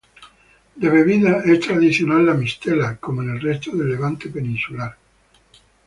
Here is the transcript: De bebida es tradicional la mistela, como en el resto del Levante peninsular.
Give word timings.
De 0.77 0.89
bebida 0.89 1.43
es 1.45 1.59
tradicional 1.59 2.25
la 2.25 2.33
mistela, 2.33 2.95
como 2.97 3.21
en 3.21 3.35
el 3.35 3.39
resto 3.39 3.69
del 3.77 3.87
Levante 3.91 4.29
peninsular. 4.29 4.97